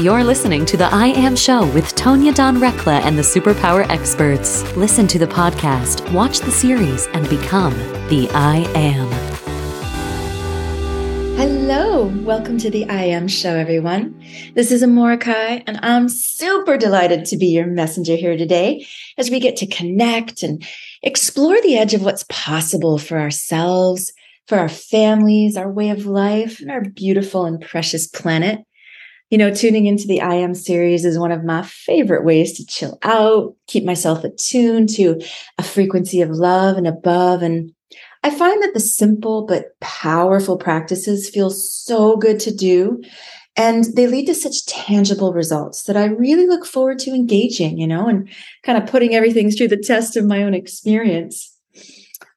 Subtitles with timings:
[0.00, 4.62] You're listening to the I Am Show with Tonya Dawn Recla and the Superpower Experts.
[4.76, 7.76] Listen to the podcast, watch the series, and become
[8.08, 9.08] the I Am.
[11.36, 14.24] Hello, welcome to the I Am Show, everyone.
[14.54, 18.86] This is Amorahki, and I'm super delighted to be your messenger here today
[19.16, 20.64] as we get to connect and
[21.02, 24.12] explore the edge of what's possible for ourselves,
[24.46, 28.64] for our families, our way of life, and our beautiful and precious planet.
[29.30, 32.64] You know, tuning into the I Am series is one of my favorite ways to
[32.64, 35.20] chill out, keep myself attuned to
[35.58, 37.42] a frequency of love and above.
[37.42, 37.72] And
[38.22, 43.02] I find that the simple but powerful practices feel so good to do.
[43.54, 47.86] And they lead to such tangible results that I really look forward to engaging, you
[47.86, 48.28] know, and
[48.62, 51.54] kind of putting everything through the test of my own experience.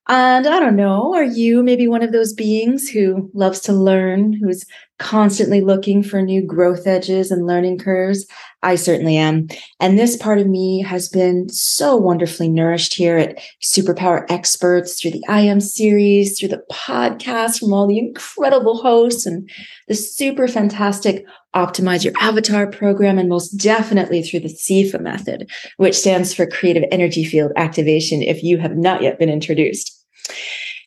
[0.07, 4.33] And I don't know, are you maybe one of those beings who loves to learn,
[4.33, 4.65] who's
[5.01, 8.25] constantly looking for new growth edges and learning curves?
[8.61, 9.47] I certainly am.
[9.79, 15.11] And this part of me has been so wonderfully nourished here at Superpower Experts through
[15.11, 19.49] the I Am series, through the podcast from all the incredible hosts and
[19.87, 25.97] the super fantastic Optimize Your Avatar program, and most definitely through the CEFA method, which
[25.97, 29.97] stands for Creative Energy Field Activation, if you have not yet been introduced.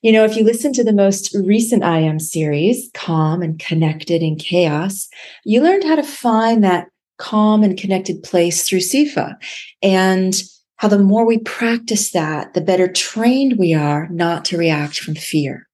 [0.05, 4.22] You know, if you listen to the most recent I Am series, Calm and Connected
[4.22, 5.08] in Chaos,
[5.46, 9.36] you learned how to find that calm and connected place through CEFA
[9.83, 10.34] And
[10.77, 15.14] how the more we practice that, the better trained we are not to react from
[15.14, 15.66] fear.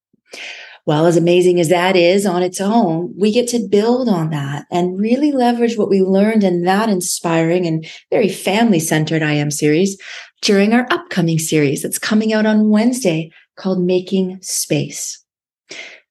[0.86, 4.64] Well, as amazing as that is on its own, we get to build on that
[4.70, 9.50] and really leverage what we learned in that inspiring and very family centered I Am
[9.50, 10.00] series
[10.40, 15.24] during our upcoming series that's coming out on Wednesday called Making Space.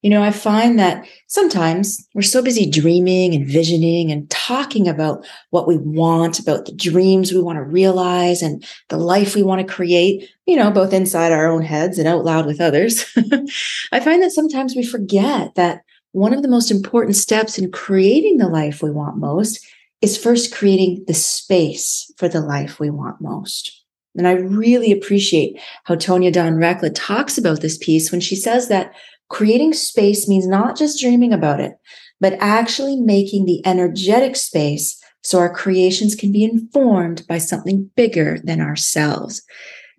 [0.01, 5.25] You know, I find that sometimes we're so busy dreaming and visioning and talking about
[5.49, 9.59] what we want, about the dreams we want to realize and the life we want
[9.59, 13.03] to create, you know, both inside our own heads and out loud with others.
[13.91, 15.81] I find that sometimes we forget that
[16.13, 19.59] one of the most important steps in creating the life we want most
[20.01, 23.78] is first creating the space for the life we want most.
[24.15, 28.67] And I really appreciate how Tonya Dawn Recla talks about this piece when she says
[28.67, 28.93] that
[29.29, 31.73] creating space means not just dreaming about it,
[32.19, 38.39] but actually making the energetic space so our creations can be informed by something bigger
[38.43, 39.43] than ourselves.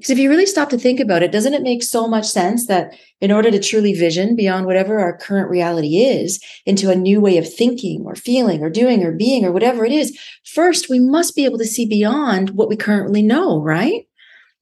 [0.00, 2.66] Because if you really stop to think about it, doesn't it make so much sense
[2.68, 7.20] that in order to truly vision beyond whatever our current reality is into a new
[7.20, 10.98] way of thinking or feeling or doing or being or whatever it is, first we
[10.98, 14.06] must be able to see beyond what we currently know, right?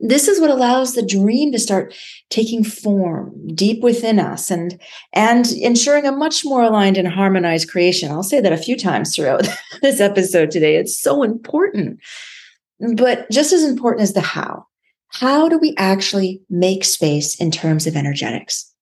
[0.01, 1.93] this is what allows the dream to start
[2.31, 4.81] taking form deep within us and
[5.13, 8.13] and ensuring a much more aligned and harmonized creation.
[8.13, 9.49] I'll say that a few times throughout
[9.83, 10.77] this episode today.
[10.77, 11.99] It's so important.
[12.95, 14.68] But just as important as the how
[15.09, 18.73] how do we actually make space in terms of energetics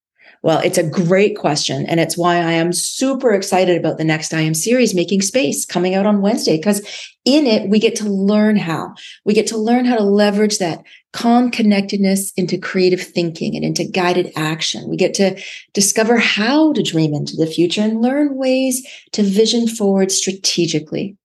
[0.43, 1.85] well, it's a great question.
[1.87, 5.65] And it's why I am super excited about the next I Am series, Making Space,
[5.65, 6.79] coming out on Wednesday, because
[7.25, 8.93] in it, we get to learn how.
[9.25, 13.83] We get to learn how to leverage that calm connectedness into creative thinking and into
[13.83, 14.87] guided action.
[14.87, 15.41] We get to
[15.73, 21.17] discover how to dream into the future and learn ways to vision forward strategically.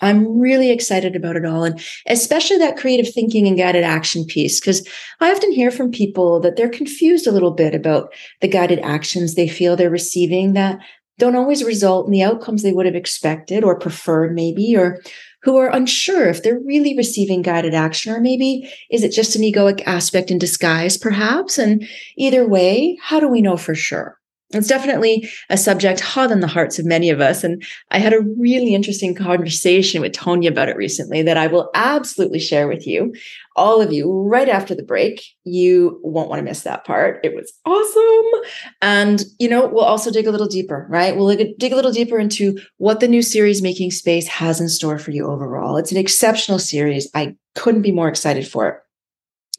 [0.00, 1.64] I'm really excited about it all.
[1.64, 4.86] And especially that creative thinking and guided action piece, because
[5.20, 9.34] I often hear from people that they're confused a little bit about the guided actions
[9.34, 10.78] they feel they're receiving that
[11.18, 15.00] don't always result in the outcomes they would have expected or preferred, maybe, or
[15.42, 19.42] who are unsure if they're really receiving guided action, or maybe is it just an
[19.42, 21.56] egoic aspect in disguise, perhaps?
[21.56, 24.18] And either way, how do we know for sure?
[24.50, 27.42] It's definitely a subject hot in the hearts of many of us.
[27.42, 31.68] And I had a really interesting conversation with Tonya about it recently that I will
[31.74, 33.12] absolutely share with you,
[33.56, 35.24] all of you, right after the break.
[35.42, 37.18] You won't want to miss that part.
[37.24, 38.42] It was awesome.
[38.82, 41.16] And, you know, we'll also dig a little deeper, right?
[41.16, 45.00] We'll dig a little deeper into what the new series Making Space has in store
[45.00, 45.76] for you overall.
[45.76, 47.10] It's an exceptional series.
[47.16, 48.76] I couldn't be more excited for it.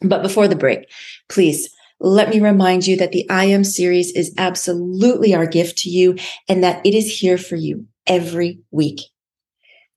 [0.02, 0.90] But before the break,
[1.28, 1.70] please
[2.00, 6.18] let me remind you that the I Am series is absolutely our gift to you
[6.48, 9.02] and that it is here for you every week.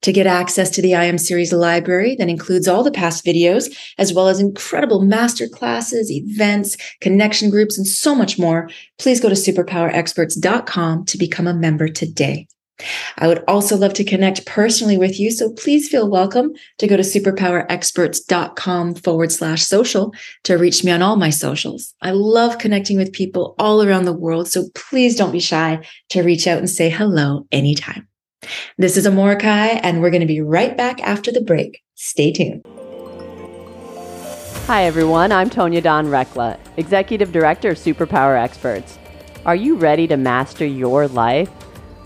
[0.03, 3.71] To get access to the I Am series library that includes all the past videos,
[3.99, 9.29] as well as incredible master classes, events, connection groups, and so much more, please go
[9.29, 12.49] to superpowerexperts.com to become a member today.
[13.19, 15.31] I would also love to connect personally with you.
[15.31, 20.13] So please feel welcome to go to superpowerexperts.com forward slash social
[20.45, 21.95] to reach me on all my socials.
[22.03, 24.49] I love connecting with people all around the world.
[24.49, 28.07] So please don't be shy to reach out and say hello anytime.
[28.79, 31.83] This is Amorahki, and we're going to be right back after the break.
[31.95, 32.65] Stay tuned.
[34.67, 35.33] Hi, everyone.
[35.33, 38.99] I'm Tonya Dawn Recla, Executive Director of Superpower Experts.
[39.45, 41.51] Are you ready to master your life?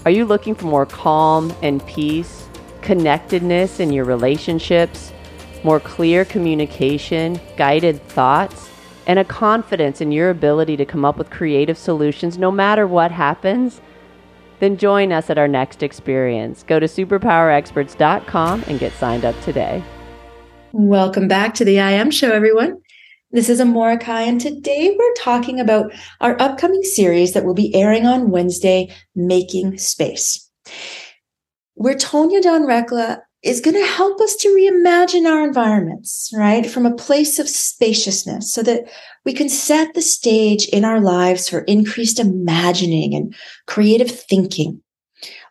[0.04, 2.46] Are you looking for more calm and peace,
[2.82, 5.14] connectedness in your relationships,
[5.62, 8.68] more clear communication, guided thoughts,
[9.06, 13.12] and a confidence in your ability to come up with creative solutions no matter what
[13.12, 13.80] happens?
[14.60, 16.64] Then join us at our next experience.
[16.64, 19.82] Go to superpowerexperts.com and get signed up today.
[20.72, 22.83] Welcome back to the I Am Show, everyone.
[23.34, 28.06] This is Amorahki, and today we're talking about our upcoming series that will be airing
[28.06, 30.48] on Wednesday, Making Space.
[31.75, 36.64] Where Tonya Dawn Recla is going to help us to reimagine our environments, right?
[36.64, 38.84] From a place of spaciousness so that
[39.25, 43.34] we can set the stage in our lives for increased imagining and
[43.66, 44.80] creative thinking.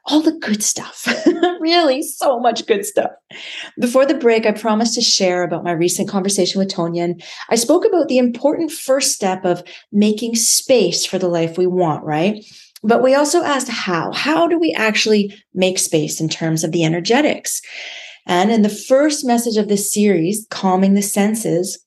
[0.07, 1.07] All the good stuff,
[1.61, 3.11] really, so much good stuff.
[3.79, 7.55] Before the break, I promised to share about my recent conversation with Tonya, and I
[7.55, 12.43] spoke about the important first step of making space for the life we want, right?
[12.83, 14.11] But we also asked how.
[14.11, 17.61] How do we actually make space in terms of the energetics?
[18.25, 21.79] And in the first message of this series, Calming the Senses,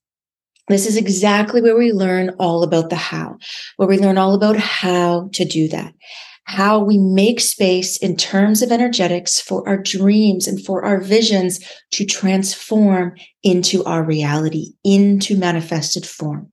[0.68, 3.38] this is exactly where we learn all about the how,
[3.76, 5.94] where we learn all about how to do that,
[6.46, 11.60] how we make space in terms of energetics for our dreams and for our visions
[11.90, 16.50] to transform into our reality, into manifested form.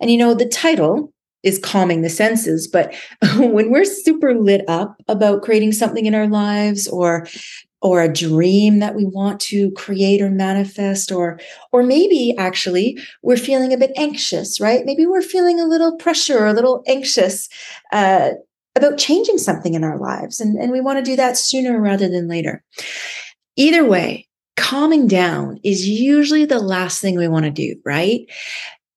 [0.00, 1.12] And you know, the title
[1.44, 2.66] is calming the senses.
[2.66, 2.94] But
[3.36, 7.26] when we're super lit up about creating something in our lives or
[7.82, 11.38] or a dream that we want to create or manifest or
[11.72, 16.38] or maybe actually we're feeling a bit anxious right maybe we're feeling a little pressure
[16.38, 17.48] or a little anxious
[17.92, 18.30] uh,
[18.76, 20.40] about changing something in our lives.
[20.40, 22.62] And, and we want to do that sooner rather than later.
[23.56, 24.26] Either way
[24.56, 28.26] calming down is usually the last thing we want to do right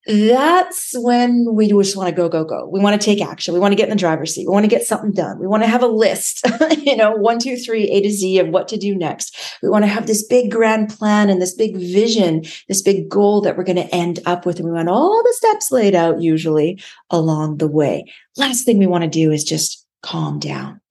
[0.09, 2.67] that's when we just want to go, go, go.
[2.67, 3.53] We want to take action.
[3.53, 4.47] We want to get in the driver's seat.
[4.47, 5.37] We want to get something done.
[5.37, 6.47] We want to have a list,
[6.79, 9.37] you know, one, two, three, A to Z of what to do next.
[9.61, 13.41] We want to have this big grand plan and this big vision, this big goal
[13.41, 14.57] that we're going to end up with.
[14.57, 16.81] And we want all the steps laid out usually
[17.11, 18.11] along the way.
[18.35, 20.81] Last thing we want to do is just calm down.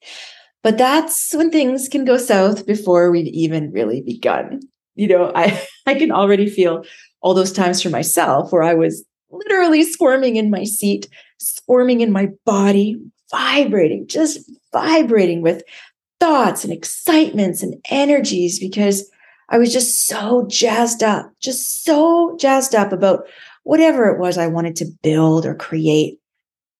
[0.63, 4.61] But that's when things can go south before we've even really begun.
[4.95, 6.85] You know, I, I can already feel
[7.21, 11.09] all those times for myself where I was literally squirming in my seat,
[11.39, 15.63] squirming in my body, vibrating, just vibrating with
[16.21, 19.09] thoughts and excitements and energies because
[19.49, 23.27] I was just so jazzed up, just so jazzed up about
[23.65, 26.19] whatever it was I wanted to build or create.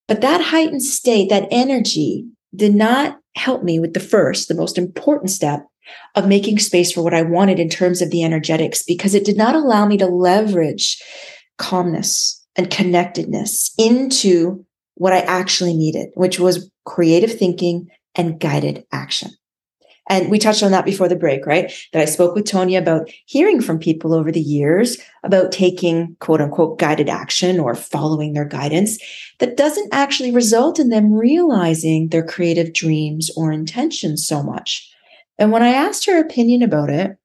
[0.07, 4.79] But that heightened state, that energy did not help me with the first, the most
[4.79, 5.67] important step
[6.15, 9.37] of making space for what I wanted in terms of the energetics because it did
[9.37, 11.01] not allow me to leverage
[11.59, 14.65] calmness and connectedness into
[14.95, 19.31] what I actually needed, which was creative thinking and guided action.
[20.11, 21.71] And we touched on that before the break, right?
[21.93, 26.41] That I spoke with Tonya about hearing from people over the years about taking quote
[26.41, 28.99] unquote guided action or following their guidance
[29.39, 34.91] that doesn't actually result in them realizing their creative dreams or intentions so much.
[35.39, 37.17] And when I asked her opinion about it,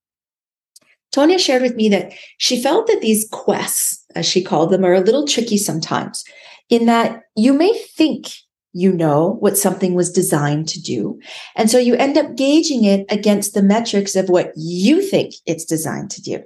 [1.13, 4.93] Tonya shared with me that she felt that these quests, as she called them, are
[4.93, 6.23] a little tricky sometimes,
[6.69, 8.27] in that you may think
[8.73, 11.19] you know what something was designed to do.
[11.55, 15.65] And so you end up gauging it against the metrics of what you think it's
[15.65, 16.43] designed to do.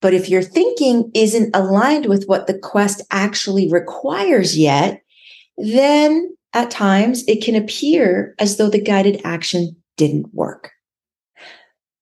[0.00, 5.00] But if your thinking isn't aligned with what the quest actually requires yet,
[5.56, 10.72] then at times it can appear as though the guided action didn't work.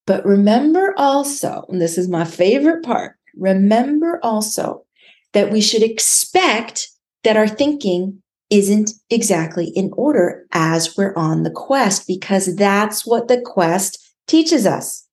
[0.07, 4.84] But remember also, and this is my favorite part, remember also
[5.32, 6.88] that we should expect
[7.24, 13.28] that our thinking isn't exactly in order as we're on the quest, because that's what
[13.28, 15.06] the quest teaches us.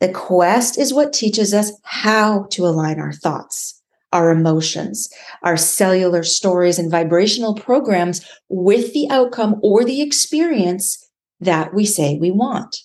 [0.00, 5.10] The quest is what teaches us how to align our thoughts, our emotions,
[5.42, 11.06] our cellular stories and vibrational programs with the outcome or the experience
[11.40, 12.78] that we say we want.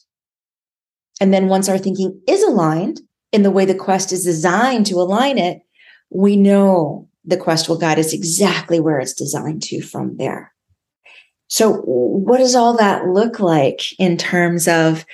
[1.22, 3.02] And then once our thinking is aligned
[3.32, 5.62] in the way the quest is designed to align it,
[6.10, 10.52] we know the quest will guide us exactly where it's designed to from there.
[11.48, 15.06] So, what does all that look like in terms of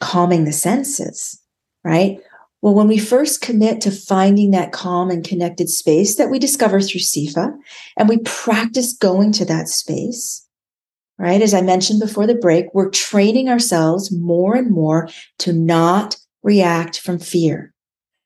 [0.00, 1.40] calming the senses,
[1.84, 2.18] right?
[2.60, 6.80] Well, when we first commit to finding that calm and connected space that we discover
[6.80, 7.56] through CEFA,
[7.96, 10.44] and we practice going to that space,
[11.18, 11.40] right?
[11.40, 15.08] As I mentioned before the break, we're training ourselves more and more
[15.40, 17.72] to not react from fear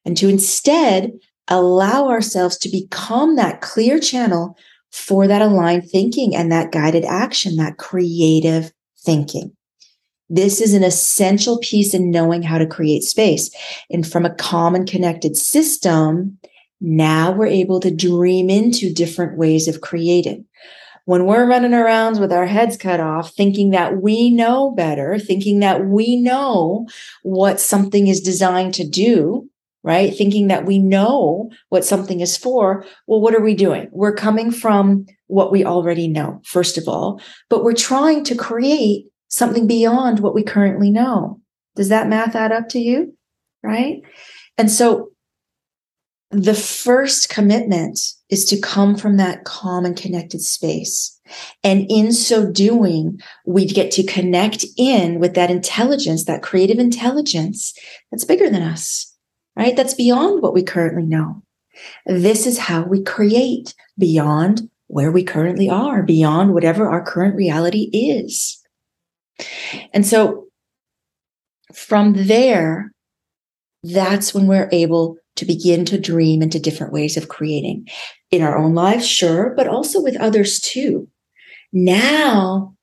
[0.05, 1.13] and to instead
[1.49, 4.57] allow ourselves to become that clear channel
[4.91, 8.73] for that aligned thinking and that guided action, that creative
[9.05, 9.55] thinking.
[10.29, 13.51] This is an essential piece in knowing how to create space.
[13.91, 16.39] And from a calm and connected system,
[16.81, 20.45] now we're able to dream into different ways of creating.
[21.05, 25.61] When we're running around with our heads cut off, thinking that we know better, thinking
[25.61, 26.87] that we know
[27.23, 29.49] what something is designed to do,
[29.83, 30.15] right?
[30.15, 32.85] Thinking that we know what something is for.
[33.07, 33.89] Well, what are we doing?
[33.91, 39.07] We're coming from what we already know, first of all, but we're trying to create
[39.29, 41.41] something beyond what we currently know.
[41.75, 43.17] Does that math add up to you?
[43.63, 44.03] Right.
[44.59, 45.12] And so
[46.33, 51.19] the first commitment is to come from that calm and connected space.
[51.63, 57.75] And in so doing, we get to connect in with that intelligence, that creative intelligence
[58.11, 59.13] that's bigger than us
[59.57, 59.77] right?
[59.77, 61.43] That's beyond what we currently know.
[62.07, 67.91] This is how we create beyond where we currently are, beyond whatever our current reality
[67.93, 68.63] is.
[69.93, 70.49] And so
[71.73, 72.93] from there,
[73.83, 77.89] that's when we're able to begin to dream into different ways of creating
[78.31, 81.09] in our own lives, sure, but also with others too.
[81.73, 82.75] Now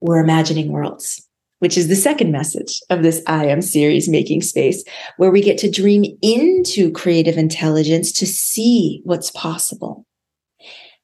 [0.00, 1.26] we're imagining worlds
[1.60, 4.82] which is the second message of this I Am series, Making Space,
[5.18, 10.06] where we get to dream into creative intelligence to see what's possible.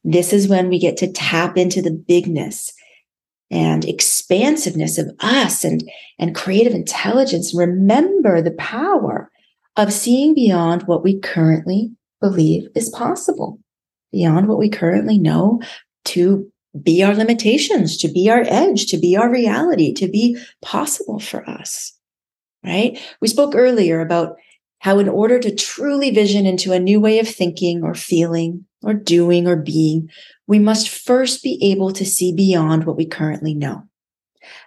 [0.02, 2.72] This is when we get to tap into the bigness
[3.50, 5.88] and expansiveness of us and,
[6.18, 7.54] and creative intelligence.
[7.54, 9.30] Remember the power
[9.76, 13.58] of seeing beyond what we currently believe is possible,
[14.12, 15.60] beyond what we currently know
[16.06, 16.50] to
[16.82, 21.48] be our limitations, to be our edge, to be our reality, to be possible for
[21.48, 21.92] us.
[22.64, 22.98] Right?
[23.20, 24.36] We spoke earlier about
[24.80, 28.92] how, in order to truly vision into a new way of thinking or feeling or
[28.94, 30.10] doing or being,
[30.46, 33.84] we must first be able to see beyond what we currently know.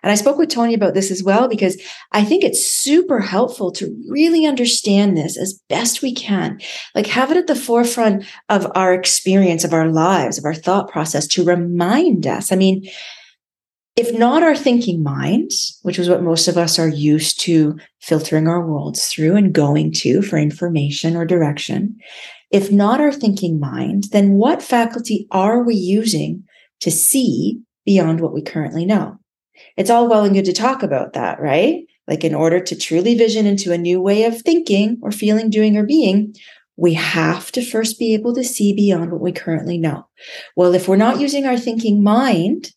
[0.03, 1.81] And I spoke with Tony about this as well because
[2.11, 6.59] I think it's super helpful to really understand this as best we can.
[6.95, 10.89] Like have it at the forefront of our experience, of our lives, of our thought
[10.89, 12.51] process to remind us.
[12.51, 12.89] I mean,
[13.95, 18.47] if not our thinking mind, which is what most of us are used to filtering
[18.47, 21.97] our worlds through and going to for information or direction,
[22.51, 26.45] if not our thinking mind, then what faculty are we using
[26.79, 29.17] to see beyond what we currently know?
[29.79, 31.85] It's all well and good to talk about that, right?
[32.05, 35.77] Like, in order to truly vision into a new way of thinking or feeling, doing,
[35.77, 36.35] or being,
[36.75, 40.05] we have to first be able to see beyond what we currently know.
[40.57, 42.71] Well, if we're not using our thinking mind,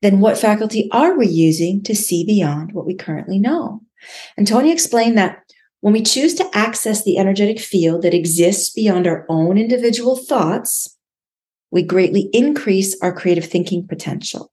[0.00, 3.82] then what faculty are we using to see beyond what we currently know?
[4.38, 5.42] And Tony explained that
[5.80, 10.96] when we choose to access the energetic field that exists beyond our own individual thoughts,
[11.70, 14.50] we greatly increase our creative thinking potential.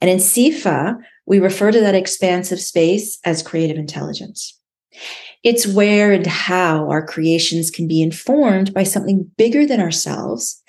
[0.00, 0.96] And in CEFA,
[1.28, 4.58] we refer to that expansive space as creative intelligence.
[5.44, 10.60] It's where and how our creations can be informed by something bigger than ourselves.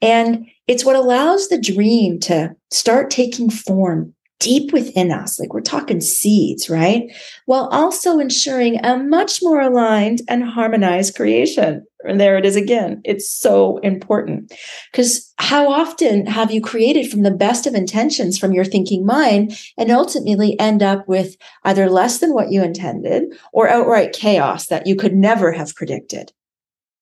[0.00, 5.60] And it's what allows the dream to start taking form deep within us, like we're
[5.60, 7.10] talking seeds, right?
[7.46, 11.86] While also ensuring a much more aligned and harmonized creation.
[12.04, 13.00] And there it is again.
[13.04, 14.52] It's so important.
[14.92, 19.58] Because how often have you created from the best of intentions from your thinking mind
[19.76, 24.86] and ultimately end up with either less than what you intended or outright chaos that
[24.86, 26.32] you could never have predicted?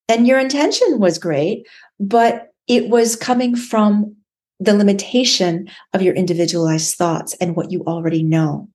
[0.09, 1.67] And your intention was great,
[1.99, 4.17] but it was coming from
[4.65, 8.69] the limitation of your individualized thoughts and what you already know.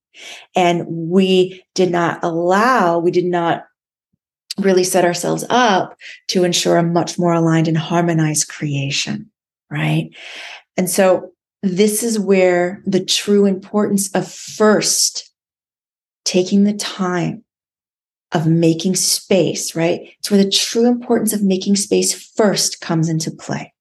[0.55, 3.65] And we did not allow, we did not
[4.57, 9.29] really set ourselves up to ensure a much more aligned and harmonized creation,
[9.69, 10.09] right?
[10.75, 11.31] And so
[11.63, 15.31] this is where the true importance of first
[16.25, 17.43] taking the time
[18.31, 20.01] of making space, right?
[20.19, 23.73] It's where the true importance of making space first comes into play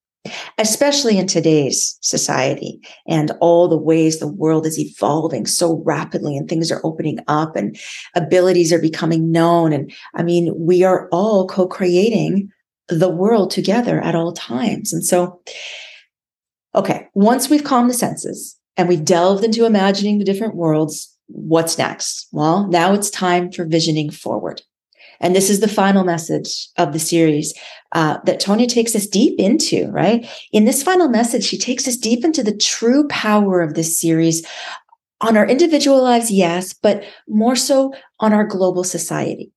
[0.59, 6.49] especially in today's society and all the ways the world is evolving so rapidly and
[6.49, 7.79] things are opening up and
[8.15, 9.73] abilities are becoming known.
[9.73, 12.51] And I mean, we are all co creating
[12.89, 14.93] the world together at all times.
[14.93, 15.41] And so,
[16.75, 21.79] okay, once we've calmed the senses and we've delved into imagining the different worlds, what's
[21.79, 22.29] next?
[22.33, 24.63] Well, now it's time for visioning forward.
[25.21, 27.53] And this is the final message of the series
[27.93, 30.29] uh, that Tonya takes us deep into, right?
[30.53, 34.47] In this final message, she takes us deep into the true power of this series
[35.21, 39.51] on our individual lives, yes, but more so on our global society.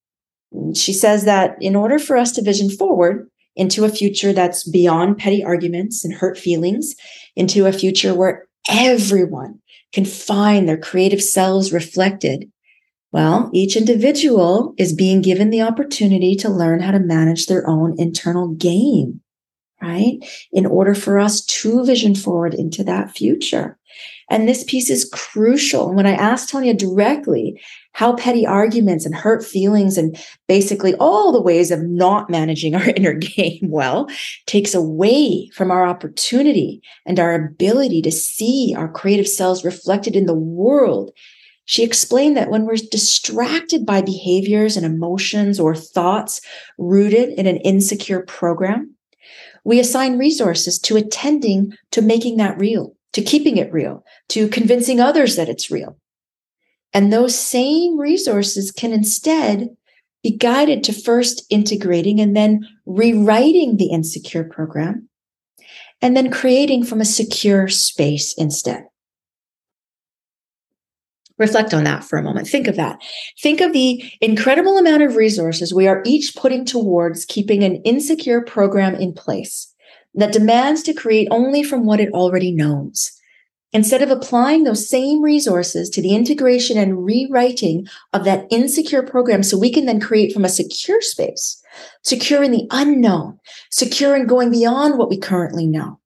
[0.73, 5.17] She says that in order for us to vision forward into a future that's beyond
[5.17, 6.95] petty arguments and hurt feelings,
[7.35, 9.59] into a future where everyone
[9.93, 12.49] can find their creative selves reflected
[13.11, 17.95] well, each individual is being given the opportunity to learn how to manage their own
[17.99, 19.21] internal game,
[19.81, 20.17] right?
[20.53, 23.77] In order for us to vision forward into that future.
[24.29, 25.93] And this piece is crucial.
[25.93, 31.41] When I asked Tonya directly how petty arguments and hurt feelings and basically all the
[31.41, 34.07] ways of not managing our inner game well
[34.45, 40.27] takes away from our opportunity and our ability to see our creative selves reflected in
[40.27, 41.11] the world
[41.65, 46.41] she explained that when we're distracted by behaviors and emotions or thoughts
[46.77, 48.95] rooted in an insecure program,
[49.63, 54.99] we assign resources to attending to making that real, to keeping it real, to convincing
[54.99, 55.97] others that it's real.
[56.93, 59.69] And those same resources can instead
[60.23, 65.07] be guided to first integrating and then rewriting the insecure program
[66.01, 68.83] and then creating from a secure space instead.
[71.41, 72.47] Reflect on that for a moment.
[72.47, 73.01] Think of that.
[73.41, 78.41] Think of the incredible amount of resources we are each putting towards keeping an insecure
[78.41, 79.73] program in place
[80.13, 83.11] that demands to create only from what it already knows.
[83.73, 89.41] Instead of applying those same resources to the integration and rewriting of that insecure program
[89.41, 91.59] so we can then create from a secure space,
[92.03, 93.39] secure in the unknown,
[93.71, 95.99] secure in going beyond what we currently know.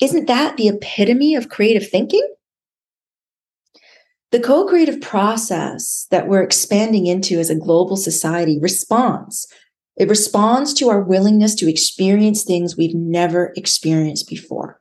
[0.00, 2.28] Isn't that the epitome of creative thinking?
[4.34, 9.46] The co creative process that we're expanding into as a global society responds.
[9.96, 14.80] It responds to our willingness to experience things we've never experienced before.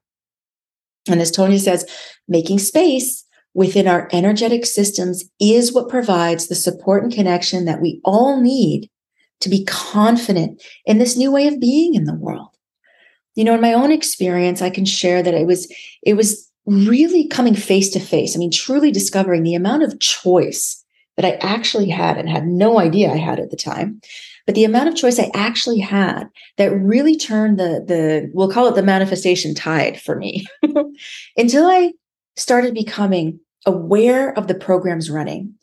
[1.08, 1.86] And as Tony says,
[2.28, 8.02] making space within our energetic systems is what provides the support and connection that we
[8.04, 8.90] all need
[9.42, 12.58] to be confident in this new way of being in the world.
[13.36, 17.28] You know, in my own experience, I can share that it was, it was really
[17.28, 18.36] coming face to face.
[18.36, 20.84] I mean, truly discovering the amount of choice
[21.18, 24.02] that I actually had and had no idea I had at the time.
[24.46, 26.26] But the amount of choice I actually had
[26.58, 30.46] that really turned the the we'll call it the manifestation tide for me
[31.38, 31.94] until I
[32.36, 35.54] started becoming aware of the programs running.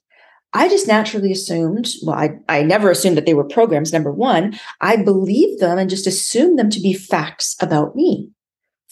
[0.53, 3.93] I just naturally assumed, well, I, I never assumed that they were programs.
[3.93, 8.31] Number one, I believed them and just assumed them to be facts about me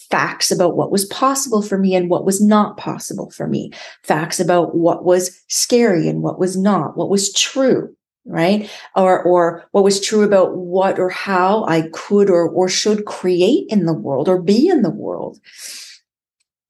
[0.09, 3.71] facts about what was possible for me and what was not possible for me,
[4.03, 7.95] facts about what was scary and what was not, what was true,
[8.25, 8.69] right?
[8.95, 13.65] Or, or what was true about what or how I could or, or should create
[13.69, 15.39] in the world or be in the world.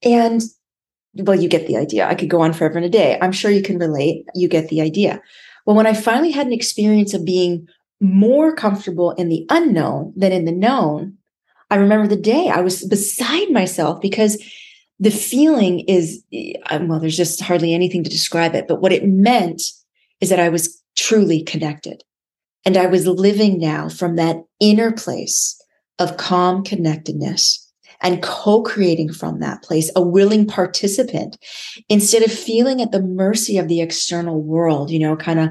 [0.04, 0.41] And
[1.15, 2.08] well, you get the idea.
[2.08, 3.17] I could go on forever and a day.
[3.21, 4.25] I'm sure you can relate.
[4.36, 5.21] You get the idea.
[5.65, 7.67] Well, when I finally had an experience of being
[7.99, 11.17] more comfortable in the unknown than in the known,
[11.69, 14.41] I remember the day I was beside myself because
[14.99, 16.23] the feeling is,
[16.69, 18.67] um, well, there's just hardly anything to describe it.
[18.67, 19.62] But what it meant
[20.19, 22.03] is that I was truly connected.
[22.65, 25.60] And I was living now from that inner place
[25.97, 27.65] of calm connectedness
[28.01, 31.38] and co creating from that place, a willing participant
[31.88, 35.49] instead of feeling at the mercy of the external world, you know, kind of,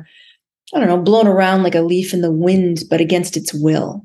[0.75, 4.05] I don't know, blown around like a leaf in the wind, but against its will.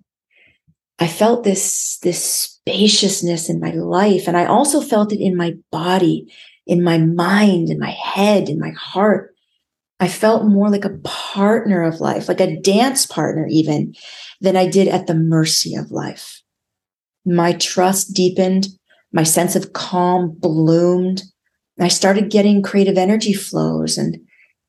[1.00, 4.28] I felt this, this spaciousness in my life.
[4.28, 6.32] And I also felt it in my body,
[6.66, 9.34] in my mind, in my head, in my heart.
[10.00, 13.94] I felt more like a partner of life, like a dance partner, even
[14.42, 16.42] than I did at the mercy of life.
[17.26, 18.68] My trust deepened.
[19.12, 21.22] My sense of calm bloomed.
[21.80, 24.18] I started getting creative energy flows and,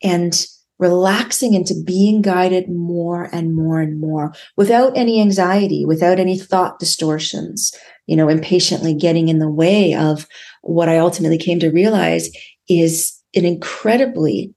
[0.02, 0.46] and
[0.78, 6.78] relaxing into being guided more and more and more without any anxiety, without any thought
[6.78, 7.72] distortions,
[8.06, 10.26] you know, impatiently getting in the way of
[10.62, 12.28] what I ultimately came to realize
[12.68, 14.54] is an incredibly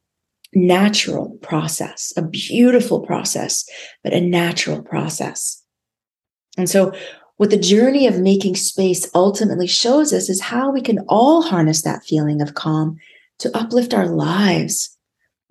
[0.53, 3.65] natural process, a beautiful process,
[4.03, 5.61] but a natural process.
[6.57, 6.93] And so,
[7.35, 11.83] what the journey of making space ultimately shows us is how we can all harness
[11.83, 12.97] that feeling of calm
[13.37, 14.96] to uplift our lives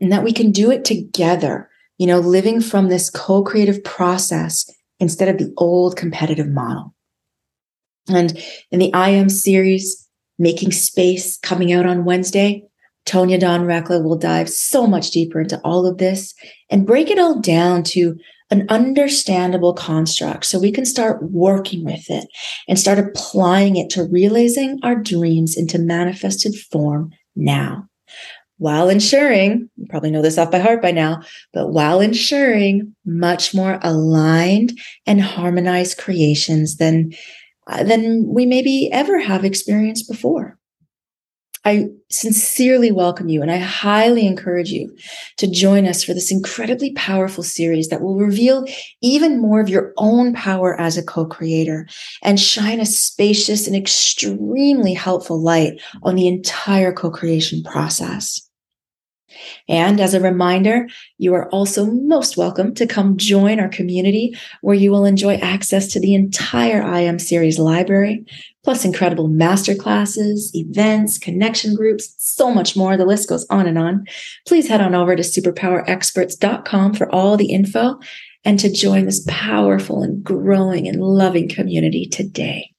[0.01, 4.71] and that we can do it together, you know, living from this co creative process
[5.01, 6.95] instead of the old competitive model.
[8.09, 8.39] And
[8.71, 12.63] in the I Am series, Making Space, coming out on Wednesday,
[13.07, 16.35] Tonya Dawn Recla will dive so much deeper into all of this
[16.71, 18.17] and break it all down to
[18.51, 22.29] an understandable construct so we can start working with it
[22.69, 27.89] and start applying it to realizing our dreams into manifested form now
[28.59, 33.55] while ensuring, you probably know this off by heart by now, but while ensuring much
[33.55, 37.12] more aligned and harmonized creations than,
[37.66, 40.59] uh, than we maybe ever have experienced before.
[41.66, 44.97] I sincerely welcome you and I highly encourage you
[45.38, 48.64] to join us for this incredibly powerful series that will reveal
[49.03, 51.88] even more of your own power as a co-creator
[52.23, 58.46] and shine a spacious and extremely helpful light on the entire co-creation process.
[59.68, 60.87] And as a reminder,
[61.18, 65.88] you are also most welcome to come join our community where you will enjoy access
[65.88, 68.25] to the entire I Am series library,
[68.64, 72.96] plus incredible masterclasses, events, connection groups, so much more.
[72.96, 74.07] The list goes on and on.
[74.46, 77.99] Please head on over to superpowerexperts.com for all the info
[78.44, 82.70] and to join this powerful and growing and loving community today.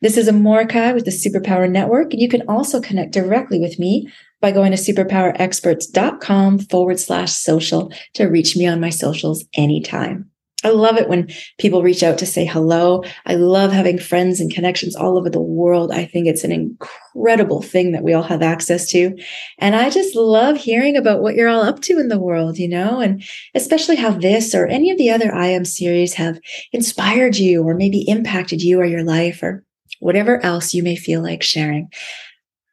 [0.00, 4.08] This is Amorahki with the Superpower Network, and you can also connect directly with me
[4.42, 10.28] by going to superpowerexperts.com forward slash social to reach me on my socials anytime.
[10.64, 11.28] I love it when
[11.58, 13.02] people reach out to say hello.
[13.26, 15.90] I love having friends and connections all over the world.
[15.90, 19.16] I think it's an incredible thing that we all have access to.
[19.58, 22.68] And I just love hearing about what you're all up to in the world, you
[22.68, 23.24] know, and
[23.54, 26.38] especially how this or any of the other I Am series have
[26.72, 29.64] inspired you or maybe impacted you or your life or
[29.98, 31.88] whatever else you may feel like sharing.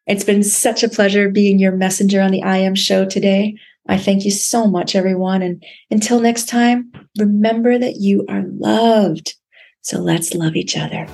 [0.10, 3.56] It's been such a pleasure being your messenger on the I Am show today.
[3.88, 5.44] I thank you so much, everyone.
[5.44, 9.36] And until next time, remember that you are loved.
[9.82, 11.06] So let's love each other.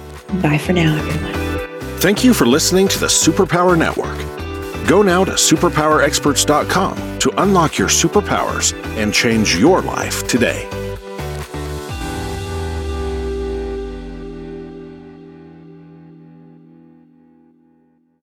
[0.41, 1.99] Bye for now, everyone.
[1.99, 4.17] Thank you for listening to the Superpower Network.
[4.87, 10.69] Go now to superpowerexperts.com to unlock your superpowers and change your life today.